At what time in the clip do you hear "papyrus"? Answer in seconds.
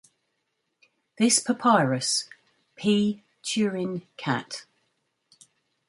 1.37-2.27